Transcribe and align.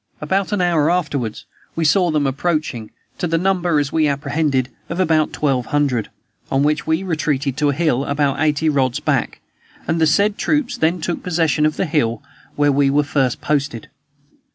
About 0.19 0.51
an 0.51 0.61
hour 0.61 0.89
afterward, 0.89 1.41
we 1.75 1.85
saw 1.85 2.09
them 2.09 2.25
approaching, 2.25 2.89
to 3.19 3.27
the 3.27 3.37
number, 3.37 3.77
as 3.77 3.91
we 3.93 4.07
apprehended, 4.07 4.69
of 4.89 4.99
about 4.99 5.31
twelve 5.31 5.67
hundred, 5.67 6.09
on 6.51 6.63
which 6.63 6.87
we 6.87 7.03
retreated 7.03 7.55
to 7.57 7.69
a 7.69 7.73
hill 7.73 8.05
about 8.05 8.39
eighty 8.41 8.67
rods 8.67 8.99
back, 8.99 9.41
and 9.87 10.01
the 10.01 10.07
said 10.07 10.39
troops 10.39 10.75
then 10.75 11.01
took 11.01 11.21
possession 11.21 11.67
of 11.67 11.77
the 11.77 11.85
hill 11.85 12.23
where 12.55 12.71
we 12.71 12.89
were 12.89 13.03
first 13.03 13.41
posted. 13.41 13.89